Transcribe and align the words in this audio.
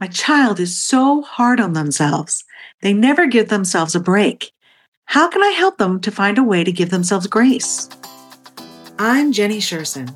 My 0.00 0.06
child 0.06 0.60
is 0.60 0.80
so 0.80 1.20
hard 1.20 1.60
on 1.60 1.74
themselves. 1.74 2.44
They 2.80 2.94
never 2.94 3.26
give 3.26 3.50
themselves 3.50 3.94
a 3.94 4.00
break. 4.00 4.50
How 5.04 5.28
can 5.28 5.42
I 5.42 5.50
help 5.50 5.76
them 5.76 6.00
to 6.00 6.10
find 6.10 6.38
a 6.38 6.42
way 6.42 6.64
to 6.64 6.72
give 6.72 6.88
themselves 6.88 7.26
grace? 7.26 7.86
I'm 8.98 9.30
Jennie 9.30 9.60
Sherson, 9.60 10.08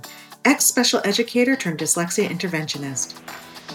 ex 0.47 0.65
special 0.65 1.03
educator 1.05 1.55
turned 1.55 1.81
dyslexia 1.81 2.27
interventionist. 2.29 3.21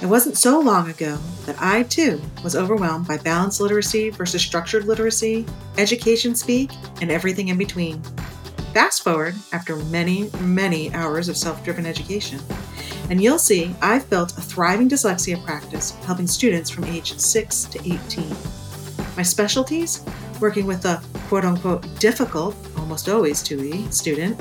It 0.01 0.07
wasn't 0.07 0.35
so 0.35 0.59
long 0.59 0.89
ago 0.89 1.19
that 1.45 1.61
I 1.61 1.83
too 1.83 2.19
was 2.43 2.55
overwhelmed 2.55 3.07
by 3.07 3.17
balanced 3.17 3.61
literacy 3.61 4.09
versus 4.09 4.41
structured 4.41 4.85
literacy, 4.85 5.45
education 5.77 6.33
speak, 6.33 6.71
and 7.01 7.11
everything 7.11 7.49
in 7.49 7.57
between. 7.59 8.01
Fast 8.73 9.03
forward 9.03 9.35
after 9.51 9.75
many, 9.75 10.31
many 10.39 10.91
hours 10.91 11.29
of 11.29 11.37
self 11.37 11.63
driven 11.63 11.85
education, 11.85 12.39
and 13.09 13.21
you'll 13.21 13.39
see 13.39 13.75
I've 13.81 14.09
built 14.09 14.37
a 14.37 14.41
thriving 14.41 14.89
dyslexia 14.89 15.43
practice 15.43 15.91
helping 16.05 16.27
students 16.27 16.69
from 16.69 16.85
age 16.85 17.17
6 17.17 17.63
to 17.65 17.79
18. 17.79 18.29
My 19.17 19.23
specialties 19.23 20.03
working 20.39 20.65
with 20.65 20.81
the 20.81 21.03
quote 21.27 21.45
unquote 21.45 21.99
difficult, 21.99 22.55
almost 22.77 23.09
always 23.09 23.43
2E 23.43 23.93
student, 23.93 24.39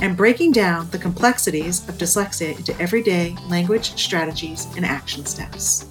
and 0.00 0.16
breaking 0.16 0.52
down 0.52 0.88
the 0.90 0.98
complexities 0.98 1.88
of 1.88 1.96
dyslexia 1.96 2.56
into 2.56 2.78
everyday 2.80 3.36
language 3.48 3.98
strategies 4.00 4.66
and 4.76 4.84
action 4.84 5.24
steps. 5.26 5.86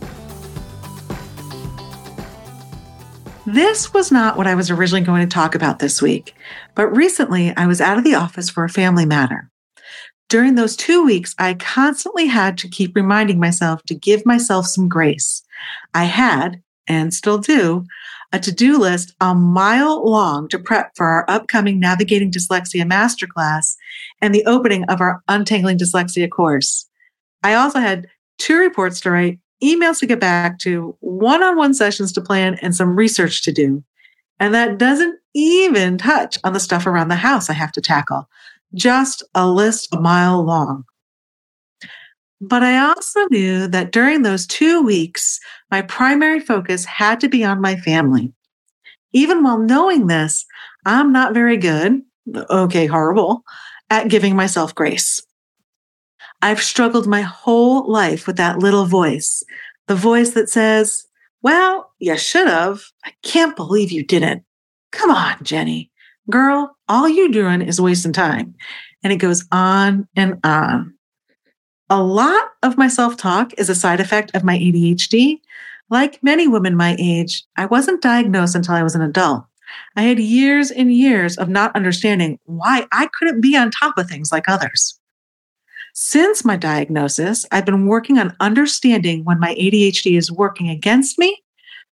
This 3.46 3.94
was 3.94 4.12
not 4.12 4.38
what 4.38 4.48
I 4.48 4.56
was 4.56 4.72
originally 4.72 5.06
going 5.06 5.28
to 5.28 5.34
talk 5.34 5.54
about 5.54 5.80
this 5.80 6.02
week, 6.02 6.34
but 6.76 6.88
recently 6.88 7.56
I 7.56 7.68
was 7.68 7.82
out 7.82 7.98
of 7.98 8.04
the 8.06 8.16
office 8.16 8.50
for 8.50 8.64
a 8.64 8.70
family 8.70 9.06
matter. 9.06 9.50
During 10.34 10.56
those 10.56 10.76
two 10.76 11.06
weeks, 11.06 11.36
I 11.38 11.54
constantly 11.54 12.26
had 12.26 12.58
to 12.58 12.68
keep 12.68 12.96
reminding 12.96 13.40
myself 13.40 13.84
to 13.84 13.94
give 13.94 14.26
myself 14.26 14.66
some 14.66 14.90
grace. 14.90 15.44
I 15.94 16.06
had, 16.06 16.60
and 16.88 17.14
still 17.14 17.38
do, 17.38 17.86
a 18.32 18.40
to 18.40 18.52
do 18.52 18.80
list 18.80 19.14
a 19.22 19.36
mile 19.36 20.04
long 20.04 20.48
to 20.48 20.58
prep 20.58 20.90
for 20.96 21.06
our 21.06 21.24
upcoming 21.28 21.80
Navigating 21.80 22.32
Dyslexia 22.32 22.84
Masterclass 22.84 23.76
and 24.22 24.34
the 24.34 24.44
opening 24.48 24.86
of 24.86 25.02
our 25.02 25.22
Untangling 25.28 25.78
Dyslexia 25.78 26.32
course. 26.32 26.90
I 27.44 27.54
also 27.54 27.78
had 27.78 28.08
two 28.40 28.58
reports 28.58 29.02
to 29.02 29.12
write, 29.12 29.38
emails 29.64 30.00
to 30.00 30.08
get 30.08 30.20
back 30.20 30.58
to, 30.62 30.98
one 31.02 31.44
on 31.44 31.58
one 31.58 31.76
sessions 31.76 32.12
to 32.14 32.22
plan, 32.22 32.58
and 32.64 32.76
some 32.76 32.96
research 32.96 33.44
to 33.44 33.52
do. 33.52 33.84
And 34.40 34.52
that 34.56 34.80
doesn't 34.80 35.20
even 35.36 36.00
touch 36.00 36.40
on 36.44 36.54
the 36.54 36.60
stuff 36.60 36.88
around 36.88 37.10
the 37.10 37.18
house 37.18 37.52
I 37.52 37.54
have 37.54 37.72
to 37.74 37.82
tackle. 37.82 38.28
Just 38.76 39.24
a 39.36 39.48
list 39.48 39.90
a 39.94 40.00
mile 40.00 40.44
long. 40.44 40.84
But 42.42 42.62
I 42.62 42.78
also 42.78 43.26
knew 43.32 43.68
that 43.68 43.92
during 43.92 44.22
those 44.22 44.46
two 44.46 44.82
weeks, 44.82 45.40
my 45.72 45.82
primary 45.82 46.42
focus 46.42 46.84
had 46.84 47.22
to 47.22 47.30
be 47.30 47.44
on 47.44 47.62
my 47.62 47.78
family. 47.78 48.34
Even 49.14 49.44
while 49.44 49.60
knowing 49.60 50.08
this, 50.08 50.46
I'm 50.86 51.14
not 51.14 51.34
very 51.34 51.56
good, 51.56 52.02
okay, 52.50 52.86
horrible, 52.86 53.44
at 53.90 54.10
giving 54.10 54.36
myself 54.36 54.76
grace. 54.76 55.22
I've 56.42 56.62
struggled 56.62 57.08
my 57.08 57.22
whole 57.22 57.90
life 57.90 58.28
with 58.28 58.36
that 58.36 58.60
little 58.60 58.86
voice, 58.86 59.44
the 59.88 59.96
voice 59.96 60.32
that 60.32 60.50
says, 60.50 61.06
Well, 61.42 61.94
you 62.00 62.18
should 62.18 62.48
have. 62.48 62.82
I 63.06 63.14
can't 63.24 63.56
believe 63.56 63.92
you 63.92 64.04
didn't. 64.04 64.44
Come 64.92 65.12
on, 65.12 65.38
Jennie. 65.44 65.93
Girl, 66.30 66.76
all 66.88 67.10
you're 67.10 67.30
doing 67.30 67.62
is 67.62 67.82
wasting 67.82 68.14
time. 68.14 68.56
And 69.04 69.12
it 69.12 69.18
goes 69.18 69.46
on 69.52 70.08
and 70.16 70.40
on. 70.44 70.94
A 71.90 72.02
lot 72.02 72.50
of 72.64 72.78
my 72.78 72.88
self 72.88 73.18
talk 73.18 73.54
is 73.58 73.70
a 73.70 73.76
side 73.76 74.00
effect 74.00 74.32
of 74.34 74.44
my 74.44 74.58
ADHD. 74.58 75.40
Like 75.90 76.24
many 76.24 76.48
women 76.48 76.76
my 76.76 76.96
age, 76.98 77.44
I 77.58 77.66
wasn't 77.66 78.02
diagnosed 78.02 78.56
until 78.56 78.76
I 78.76 78.84
was 78.84 78.96
an 78.96 79.02
adult. 79.02 79.44
I 79.96 80.04
had 80.04 80.20
years 80.20 80.72
and 80.72 80.94
years 80.94 81.38
of 81.38 81.50
not 81.50 81.76
understanding 81.76 82.40
why 82.46 82.88
I 82.92 83.10
couldn't 83.14 83.42
be 83.42 83.58
on 83.58 83.72
top 83.72 83.98
of 83.98 84.08
things 84.08 84.32
like 84.32 84.48
others. 84.48 85.00
Since 85.94 86.44
my 86.44 86.58
diagnosis, 86.58 87.46
I've 87.52 87.66
been 87.66 87.86
working 87.86 88.18
on 88.18 88.36
understanding 88.40 89.24
when 89.26 89.40
my 89.40 89.54
ADHD 89.56 90.18
is 90.18 90.32
working 90.32 90.70
against 90.70 91.20
me, 91.20 91.44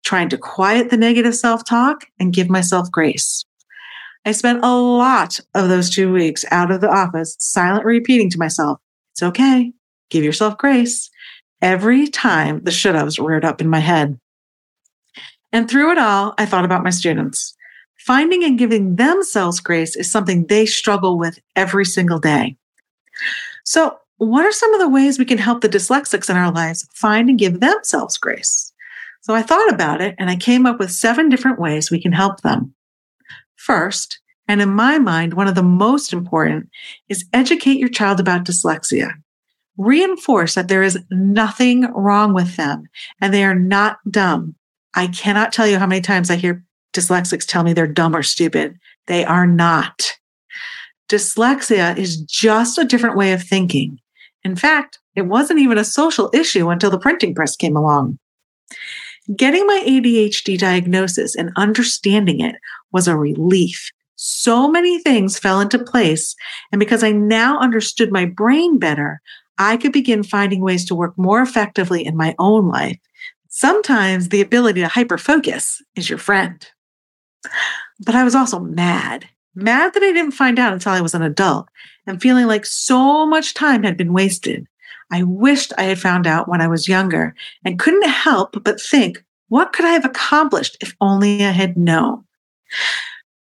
trying 0.05 0.29
to 0.29 0.39
quiet 0.39 0.91
the 0.91 0.97
negative 0.97 1.35
self 1.35 1.65
talk, 1.65 2.05
and 2.21 2.33
give 2.33 2.49
myself 2.49 2.91
grace. 2.93 3.45
I 4.25 4.33
spent 4.33 4.65
a 4.65 4.75
lot 4.75 5.41
of 5.55 5.69
those 5.69 5.91
two 5.91 6.13
weeks 6.13 6.45
out 6.51 6.71
of 6.71 6.81
the 6.81 6.91
office 6.91 7.37
silent 7.39 7.85
repeating 7.85 8.31
to 8.31 8.39
myself, 8.39 8.79
It's 9.13 9.23
okay 9.23 9.73
give 10.11 10.25
yourself 10.25 10.59
grace 10.59 11.11
every 11.61 12.07
time 12.07 12.63
the 12.65 12.71
should 12.71 12.95
haves 12.95 13.19
reared 13.19 13.45
up 13.45 13.61
in 13.61 13.69
my 13.69 13.81
head. 13.81 14.19
And 15.53 15.69
through 15.69 15.93
it 15.93 15.99
all, 15.99 16.35
I 16.39 16.47
thought 16.47 16.65
about 16.65 16.85
my 16.85 16.91
students. 16.91 17.55
Finding 17.99 18.45
and 18.45 18.59
giving 18.59 18.97
themselves 18.97 19.61
grace 19.61 19.97
is 19.97 20.11
something 20.11 20.47
they 20.47 20.67
struggle 20.67 21.19
with 21.19 21.39
every 21.57 21.85
single 21.85 22.19
day. 22.19 22.57
So, 23.65 23.99
what 24.19 24.45
are 24.45 24.53
some 24.53 24.75
of 24.75 24.81
the 24.81 24.89
ways 24.89 25.19
we 25.19 25.25
can 25.25 25.39
help 25.39 25.61
the 25.61 25.69
dyslexics 25.69 26.29
in 26.29 26.37
our 26.37 26.51
lives 26.51 26.89
find 26.95 27.29
and 27.29 27.39
give 27.39 27.61
themselves 27.61 28.19
grace? 28.19 28.73
So, 29.23 29.35
I 29.35 29.43
thought 29.43 29.73
about 29.73 30.01
it 30.01 30.15
and 30.19 30.31
I 30.31 30.37
came 30.37 30.65
up 30.65 30.79
with 30.79 30.93
seven 30.93 31.29
different 31.29 31.59
ways 31.59 31.91
we 31.91 32.01
can 32.01 32.13
help 32.13 32.43
them. 32.43 32.75
First, 33.69 34.19
and 34.49 34.63
in 34.63 34.71
my 34.71 34.99
mind, 34.99 35.35
one 35.35 35.47
of 35.47 35.55
the 35.55 35.63
most 35.63 36.15
important 36.15 36.71
is 37.11 37.27
educate 37.35 37.79
your 37.79 37.91
child 37.91 38.19
about 38.19 38.47
dyslexia 38.47 39.13
reinforce 39.79 40.55
that 40.55 40.69
there 40.69 40.83
is 40.83 40.99
nothing 41.11 41.83
wrong 41.93 42.35
with 42.35 42.57
them 42.57 42.89
and 43.21 43.33
they 43.33 43.45
are 43.45 43.55
not 43.55 43.99
dumb. 44.11 44.55
I 44.95 45.07
cannot 45.07 45.53
tell 45.53 45.67
you 45.67 45.79
how 45.79 45.87
many 45.87 46.01
times 46.01 46.31
I 46.31 46.37
hear 46.37 46.65
dyslexics 46.95 47.47
tell 47.47 47.63
me 47.63 47.75
they're 47.75 47.87
dumb 47.87 48.17
or 48.17 48.23
stupid. 48.23 48.79
They 49.07 49.25
are 49.25 49.47
not. 49.47 50.15
Dyslexia 51.11 51.97
is 51.97 52.21
just 52.23 52.79
a 52.79 52.87
different 52.87 53.17
way 53.19 53.33
of 53.33 53.43
thinking. 53.43 54.01
In 54.45 54.57
fact, 54.57 54.99
it 55.15 55.27
wasn't 55.27 55.61
even 55.61 55.77
a 55.77 55.85
social 55.85 56.31
issue 56.35 56.71
until 56.71 56.91
the 56.91 56.99
printing 56.99 57.35
press 57.35 57.55
came 57.55 57.77
along. 57.77 58.19
Getting 59.37 59.67
my 59.67 59.85
ADHD 59.87 60.59
diagnosis 60.59 61.35
and 61.35 61.51
understanding 61.57 62.41
it 62.41 62.57
was 62.93 63.07
a 63.07 63.17
relief. 63.17 63.91
So 64.17 64.69
many 64.69 64.99
things 65.01 65.39
fell 65.39 65.61
into 65.61 65.79
place. 65.79 66.35
And 66.73 66.79
because 66.79 67.05
I 67.05 67.13
now 67.13 67.59
understood 67.59 68.11
my 68.11 68.25
brain 68.25 68.79
better, 68.79 69.21
I 69.59 69.77
could 69.77 69.93
begin 69.93 70.23
finding 70.23 70.61
ways 70.61 70.85
to 70.87 70.95
work 70.95 71.17
more 71.17 71.43
effectively 71.43 72.05
in 72.05 72.17
my 72.17 72.35
own 72.39 72.69
life. 72.69 72.99
Sometimes 73.49 74.29
the 74.29 74.41
ability 74.41 74.81
to 74.81 74.89
hyper 74.89 75.19
focus 75.19 75.83
is 75.97 76.09
your 76.09 76.19
friend. 76.19 76.67
But 78.05 78.15
I 78.15 78.25
was 78.25 78.35
also 78.35 78.61
mad, 78.61 79.29
mad 79.55 79.95
that 79.95 80.03
I 80.03 80.13
didn't 80.13 80.33
find 80.33 80.59
out 80.59 80.73
until 80.73 80.93
I 80.93 81.01
was 81.01 81.15
an 81.15 81.23
adult 81.23 81.69
and 82.07 82.23
feeling 82.23 82.47
like 82.47 82.65
so 82.65 83.27
much 83.27 83.55
time 83.55 83.83
had 83.83 83.97
been 83.97 84.13
wasted. 84.13 84.67
I 85.11 85.23
wished 85.23 85.73
I 85.79 85.85
had 85.85 85.99
found 85.99 86.27
out 86.27 86.49
when 86.49 86.61
I 86.61 86.69
was 86.69 86.89
younger 86.89 87.35
and 87.65 87.79
couldn't 87.79 88.09
help 88.09 88.63
but 88.63 88.81
think, 88.81 89.23
what 89.49 89.73
could 89.73 89.85
I 89.85 89.91
have 89.91 90.05
accomplished 90.05 90.77
if 90.81 90.95
only 91.01 91.45
I 91.45 91.51
had 91.51 91.77
known? 91.77 92.25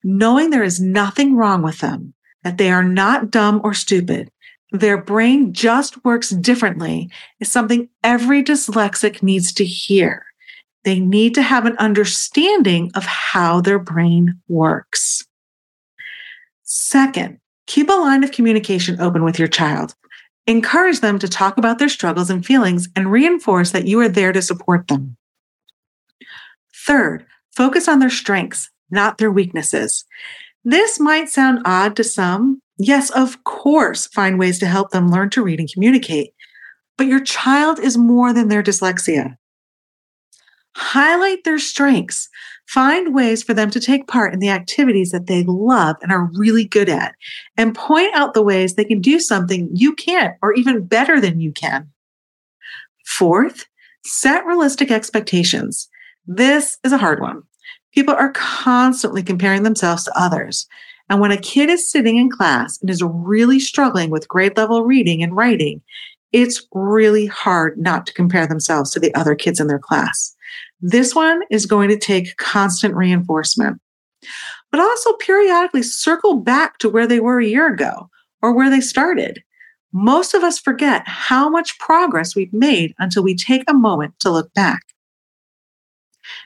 Knowing 0.03 0.49
there 0.49 0.63
is 0.63 0.79
nothing 0.79 1.35
wrong 1.35 1.61
with 1.61 1.79
them, 1.79 2.13
that 2.43 2.57
they 2.57 2.71
are 2.71 2.83
not 2.83 3.31
dumb 3.31 3.61
or 3.63 3.73
stupid, 3.73 4.29
their 4.71 5.01
brain 5.01 5.53
just 5.53 6.03
works 6.03 6.29
differently 6.31 7.09
is 7.39 7.51
something 7.51 7.89
every 8.03 8.43
dyslexic 8.43 9.23
needs 9.23 9.53
to 9.53 9.65
hear. 9.65 10.25
They 10.83 10.99
need 10.99 11.33
to 11.35 11.41
have 11.41 11.65
an 11.65 11.77
understanding 11.77 12.91
of 12.93 13.05
how 13.05 13.61
their 13.61 13.79
brain 13.79 14.39
works. 14.47 15.25
Second, 16.63 17.39
keep 17.67 17.89
a 17.89 17.93
line 17.93 18.23
of 18.23 18.31
communication 18.31 18.99
open 18.99 19.23
with 19.23 19.39
your 19.39 19.47
child. 19.47 19.95
Encourage 20.47 20.99
them 20.99 21.17
to 21.19 21.27
talk 21.27 21.57
about 21.57 21.79
their 21.79 21.89
struggles 21.89 22.29
and 22.29 22.45
feelings 22.45 22.87
and 22.95 23.11
reinforce 23.11 23.71
that 23.71 23.87
you 23.87 23.99
are 23.99 24.09
there 24.09 24.31
to 24.31 24.41
support 24.41 24.87
them. 24.87 25.17
Third, 26.85 27.25
focus 27.55 27.87
on 27.87 27.99
their 27.99 28.09
strengths, 28.09 28.69
not 28.91 29.17
their 29.17 29.31
weaknesses. 29.31 30.05
This 30.63 30.99
might 30.99 31.29
sound 31.29 31.61
odd 31.65 31.95
to 31.95 32.03
some, 32.03 32.61
Yes, 32.77 33.09
of 33.11 33.43
course, 33.45 34.07
find 34.07 34.37
ways 34.37 34.59
to 34.59 34.67
help 34.67 34.91
them 34.91 35.09
learn 35.09 35.29
to 35.31 35.43
read 35.43 35.59
and 35.59 35.71
communicate. 35.71 36.33
But 36.97 37.07
your 37.07 37.23
child 37.23 37.79
is 37.79 37.97
more 37.97 38.33
than 38.33 38.49
their 38.49 38.63
dyslexia. 38.63 39.37
Highlight 40.75 41.43
their 41.43 41.59
strengths. 41.59 42.29
Find 42.67 43.15
ways 43.15 43.43
for 43.43 43.53
them 43.53 43.69
to 43.71 43.79
take 43.79 44.07
part 44.07 44.33
in 44.33 44.39
the 44.39 44.49
activities 44.49 45.11
that 45.11 45.27
they 45.27 45.43
love 45.43 45.95
and 46.01 46.11
are 46.11 46.29
really 46.33 46.65
good 46.65 46.89
at, 46.89 47.15
and 47.57 47.75
point 47.75 48.13
out 48.15 48.33
the 48.33 48.41
ways 48.41 48.73
they 48.73 48.83
can 48.83 48.99
do 48.99 49.19
something 49.19 49.69
you 49.71 49.93
can't, 49.93 50.35
or 50.41 50.53
even 50.53 50.85
better 50.85 51.21
than 51.21 51.39
you 51.39 51.51
can. 51.51 51.89
Fourth, 53.05 53.65
set 54.03 54.45
realistic 54.45 54.91
expectations. 54.91 55.87
This 56.27 56.77
is 56.83 56.91
a 56.91 56.97
hard 56.97 57.21
one. 57.21 57.43
People 57.93 58.15
are 58.15 58.31
constantly 58.31 59.23
comparing 59.23 59.63
themselves 59.63 60.03
to 60.03 60.19
others. 60.19 60.67
And 61.09 61.21
when 61.21 61.31
a 61.31 61.37
kid 61.37 61.69
is 61.69 61.89
sitting 61.89 62.17
in 62.17 62.29
class 62.31 62.81
and 62.81 62.89
is 62.89 63.03
really 63.03 63.59
struggling 63.59 64.09
with 64.09 64.27
grade 64.27 64.57
level 64.57 64.83
reading 64.83 65.21
and 65.21 65.35
writing, 65.35 65.81
it's 66.31 66.67
really 66.73 67.27
hard 67.27 67.77
not 67.77 68.05
to 68.07 68.13
compare 68.13 68.47
themselves 68.47 68.91
to 68.91 68.99
the 68.99 69.13
other 69.13 69.35
kids 69.35 69.59
in 69.59 69.67
their 69.67 69.79
class. 69.79 70.34
This 70.81 71.15
one 71.15 71.41
is 71.49 71.65
going 71.65 71.89
to 71.89 71.97
take 71.97 72.37
constant 72.37 72.95
reinforcement, 72.95 73.81
but 74.71 74.79
also 74.79 75.13
periodically 75.13 75.83
circle 75.83 76.35
back 76.35 76.77
to 76.79 76.89
where 76.89 77.07
they 77.07 77.19
were 77.19 77.39
a 77.39 77.45
year 77.45 77.73
ago 77.73 78.09
or 78.41 78.53
where 78.53 78.69
they 78.69 78.81
started. 78.81 79.41
Most 79.93 80.33
of 80.33 80.43
us 80.43 80.59
forget 80.59 81.03
how 81.07 81.49
much 81.49 81.79
progress 81.79 82.35
we've 82.35 82.53
made 82.53 82.93
until 82.99 83.23
we 83.23 83.35
take 83.35 83.63
a 83.67 83.73
moment 83.73 84.13
to 84.19 84.29
look 84.29 84.53
back. 84.53 84.81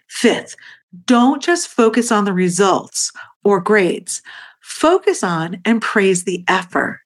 Fifth, 0.08 0.56
don't 1.06 1.42
just 1.42 1.68
focus 1.68 2.12
on 2.12 2.26
the 2.26 2.34
results 2.34 3.12
or 3.44 3.60
grades. 3.60 4.22
Focus 4.62 5.24
on 5.24 5.62
and 5.66 5.82
praise 5.82 6.24
the 6.24 6.44
effort. 6.48 7.00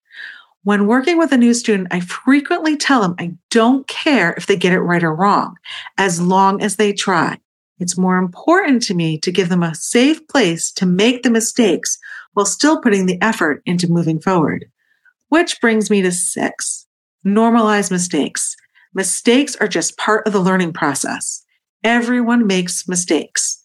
When 0.63 0.87
working 0.87 1.17
with 1.17 1.33
a 1.33 1.37
new 1.37 1.53
student, 1.53 1.89
I 1.91 1.99
frequently 1.99 2.77
tell 2.77 3.01
them 3.01 3.15
I 3.19 3.33
don't 3.49 3.85
care 3.87 4.33
if 4.33 4.45
they 4.45 4.55
get 4.55 4.71
it 4.71 4.79
right 4.79 5.03
or 5.03 5.13
wrong, 5.13 5.57
as 5.97 6.21
long 6.21 6.61
as 6.61 6.77
they 6.77 6.93
try. 6.93 7.37
It's 7.79 7.97
more 7.97 8.17
important 8.17 8.81
to 8.83 8.93
me 8.93 9.17
to 9.19 9.31
give 9.31 9.49
them 9.49 9.61
a 9.61 9.75
safe 9.75 10.25
place 10.29 10.71
to 10.73 10.85
make 10.85 11.23
the 11.23 11.29
mistakes 11.29 11.97
while 12.31 12.45
still 12.45 12.81
putting 12.81 13.07
the 13.07 13.21
effort 13.21 13.61
into 13.65 13.91
moving 13.91 14.21
forward. 14.21 14.65
Which 15.27 15.59
brings 15.59 15.89
me 15.89 16.01
to 16.01 16.11
six 16.11 16.87
normalize 17.25 17.89
mistakes. 17.89 18.55
Mistakes 18.93 19.55
are 19.57 19.67
just 19.67 19.97
part 19.97 20.27
of 20.27 20.33
the 20.33 20.39
learning 20.39 20.73
process. 20.73 21.43
Everyone 21.83 22.47
makes 22.47 22.87
mistakes. 22.87 23.61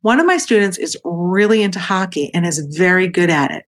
One 0.00 0.18
of 0.18 0.26
my 0.26 0.38
students 0.38 0.78
is 0.78 0.98
really 1.04 1.62
into 1.62 1.78
hockey 1.78 2.32
and 2.34 2.46
is 2.46 2.58
very 2.76 3.06
good 3.06 3.30
at 3.30 3.50
it. 3.50 3.64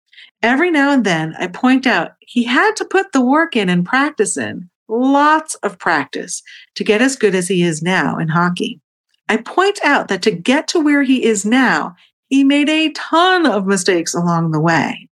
Every 0.42 0.70
now 0.70 0.92
and 0.92 1.04
then 1.04 1.34
I 1.38 1.48
point 1.48 1.86
out 1.86 2.12
he 2.20 2.44
had 2.44 2.76
to 2.76 2.84
put 2.84 3.12
the 3.12 3.20
work 3.20 3.56
in 3.56 3.68
and 3.68 3.84
practice 3.84 4.36
in, 4.36 4.70
lots 4.88 5.54
of 5.56 5.78
practice 5.78 6.42
to 6.76 6.84
get 6.84 7.02
as 7.02 7.16
good 7.16 7.34
as 7.34 7.48
he 7.48 7.62
is 7.62 7.82
now 7.82 8.18
in 8.18 8.28
hockey. 8.28 8.80
I 9.28 9.38
point 9.38 9.78
out 9.84 10.08
that 10.08 10.22
to 10.22 10.30
get 10.30 10.68
to 10.68 10.80
where 10.80 11.02
he 11.02 11.24
is 11.24 11.44
now, 11.44 11.94
he 12.28 12.44
made 12.44 12.68
a 12.68 12.92
ton 12.92 13.46
of 13.46 13.66
mistakes 13.66 14.14
along 14.14 14.52
the 14.52 14.60
way. 14.60 15.08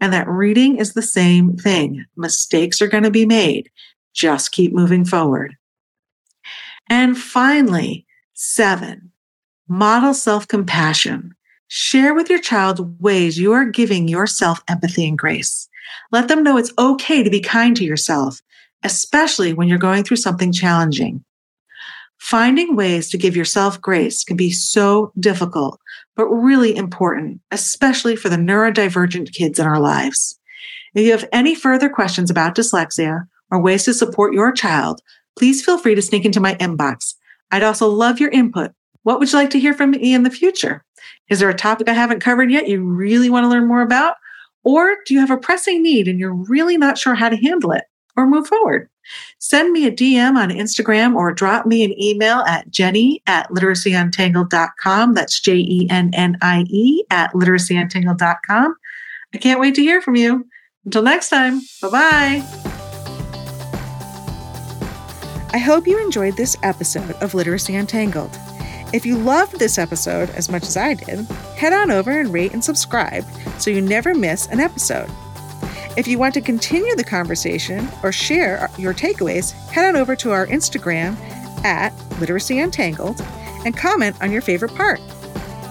And 0.00 0.12
that 0.12 0.28
reading 0.28 0.76
is 0.76 0.94
the 0.94 1.02
same 1.02 1.56
thing. 1.56 2.04
Mistakes 2.16 2.80
are 2.80 2.86
going 2.86 3.02
to 3.02 3.10
be 3.10 3.26
made. 3.26 3.70
Just 4.14 4.52
keep 4.52 4.72
moving 4.72 5.04
forward. 5.04 5.56
And 6.88 7.18
finally, 7.18 8.06
seven, 8.34 9.12
model 9.68 10.14
self 10.14 10.46
compassion. 10.46 11.34
Share 11.68 12.14
with 12.14 12.30
your 12.30 12.40
child 12.40 13.00
ways 13.02 13.38
you 13.38 13.52
are 13.52 13.66
giving 13.66 14.08
yourself 14.08 14.62
empathy 14.68 15.06
and 15.06 15.18
grace. 15.18 15.68
Let 16.10 16.28
them 16.28 16.42
know 16.42 16.56
it's 16.56 16.72
okay 16.78 17.22
to 17.22 17.30
be 17.30 17.40
kind 17.40 17.76
to 17.76 17.84
yourself, 17.84 18.40
especially 18.84 19.52
when 19.52 19.68
you're 19.68 19.78
going 19.78 20.04
through 20.04 20.16
something 20.16 20.52
challenging. 20.52 21.24
Finding 22.18 22.74
ways 22.74 23.10
to 23.10 23.18
give 23.18 23.36
yourself 23.36 23.80
grace 23.80 24.24
can 24.24 24.36
be 24.36 24.50
so 24.50 25.12
difficult, 25.20 25.78
but 26.16 26.26
really 26.26 26.74
important, 26.74 27.40
especially 27.50 28.16
for 28.16 28.28
the 28.28 28.36
neurodivergent 28.36 29.32
kids 29.32 29.58
in 29.58 29.66
our 29.66 29.78
lives. 29.78 30.38
If 30.94 31.04
you 31.04 31.12
have 31.12 31.28
any 31.32 31.54
further 31.54 31.88
questions 31.88 32.30
about 32.30 32.56
dyslexia 32.56 33.26
or 33.50 33.60
ways 33.60 33.84
to 33.84 33.94
support 33.94 34.32
your 34.32 34.52
child, 34.52 35.00
please 35.38 35.64
feel 35.64 35.78
free 35.78 35.94
to 35.94 36.02
sneak 36.02 36.24
into 36.24 36.40
my 36.40 36.54
inbox. 36.56 37.14
I'd 37.50 37.62
also 37.62 37.88
love 37.88 38.18
your 38.18 38.30
input. 38.30 38.72
What 39.08 39.20
would 39.20 39.32
you 39.32 39.38
like 39.38 39.48
to 39.50 39.58
hear 39.58 39.72
from 39.72 39.92
me 39.92 40.12
in 40.12 40.22
the 40.22 40.30
future? 40.30 40.84
Is 41.30 41.38
there 41.40 41.48
a 41.48 41.54
topic 41.54 41.88
I 41.88 41.94
haven't 41.94 42.20
covered 42.20 42.50
yet 42.50 42.68
you 42.68 42.82
really 42.82 43.30
want 43.30 43.44
to 43.44 43.48
learn 43.48 43.66
more 43.66 43.80
about? 43.80 44.16
Or 44.64 44.98
do 45.06 45.14
you 45.14 45.20
have 45.20 45.30
a 45.30 45.38
pressing 45.38 45.82
need 45.82 46.08
and 46.08 46.20
you're 46.20 46.34
really 46.34 46.76
not 46.76 46.98
sure 46.98 47.14
how 47.14 47.30
to 47.30 47.36
handle 47.38 47.72
it 47.72 47.84
or 48.18 48.26
move 48.26 48.46
forward? 48.46 48.90
Send 49.38 49.72
me 49.72 49.86
a 49.86 49.90
DM 49.90 50.36
on 50.36 50.50
Instagram 50.50 51.14
or 51.14 51.32
drop 51.32 51.64
me 51.64 51.84
an 51.84 51.98
email 51.98 52.40
at 52.40 52.70
jennie 52.70 53.22
at 53.26 53.48
literacyuntangled.com. 53.48 55.14
That's 55.14 55.40
J 55.40 55.54
E 55.56 55.86
N 55.88 56.10
N 56.12 56.36
I 56.42 56.66
E 56.68 57.02
at 57.08 57.32
literacyuntangled.com. 57.32 58.74
I 59.32 59.38
can't 59.38 59.58
wait 59.58 59.74
to 59.76 59.80
hear 59.80 60.02
from 60.02 60.16
you. 60.16 60.46
Until 60.84 61.02
next 61.02 61.30
time, 61.30 61.62
bye 61.80 61.88
bye. 61.88 62.44
I 65.54 65.56
hope 65.56 65.86
you 65.86 65.98
enjoyed 65.98 66.36
this 66.36 66.58
episode 66.62 67.12
of 67.22 67.32
Literacy 67.32 67.74
Untangled. 67.74 68.38
If 68.92 69.04
you 69.04 69.18
loved 69.18 69.58
this 69.58 69.76
episode 69.76 70.30
as 70.30 70.50
much 70.50 70.62
as 70.62 70.76
I 70.76 70.94
did, 70.94 71.20
head 71.56 71.72
on 71.74 71.90
over 71.90 72.10
and 72.18 72.32
rate 72.32 72.54
and 72.54 72.64
subscribe 72.64 73.24
so 73.58 73.70
you 73.70 73.82
never 73.82 74.14
miss 74.14 74.46
an 74.46 74.60
episode. 74.60 75.10
If 75.96 76.06
you 76.06 76.18
want 76.18 76.32
to 76.34 76.40
continue 76.40 76.94
the 76.96 77.04
conversation 77.04 77.88
or 78.02 78.12
share 78.12 78.70
your 78.78 78.94
takeaways, 78.94 79.52
head 79.70 79.88
on 79.88 79.96
over 79.96 80.16
to 80.16 80.30
our 80.30 80.46
Instagram 80.46 81.16
at 81.64 81.92
Literacy 82.20 82.60
Untangled 82.60 83.20
and 83.66 83.76
comment 83.76 84.16
on 84.22 84.30
your 84.30 84.42
favorite 84.42 84.74
part. 84.74 85.00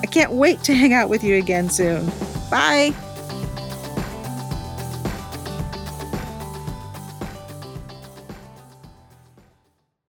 I 0.03 0.05
can't 0.05 0.33
wait 0.33 0.61
to 0.63 0.75
hang 0.75 0.93
out 0.93 1.09
with 1.09 1.23
you 1.23 1.37
again 1.37 1.69
soon. 1.69 2.11
Bye. 2.51 2.93